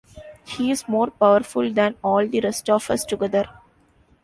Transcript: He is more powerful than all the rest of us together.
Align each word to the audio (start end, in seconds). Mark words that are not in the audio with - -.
He 0.47 0.71
is 0.71 0.87
more 0.87 1.11
powerful 1.11 1.71
than 1.71 1.93
all 2.01 2.27
the 2.27 2.41
rest 2.41 2.67
of 2.71 2.89
us 2.89 3.05
together. 3.05 3.47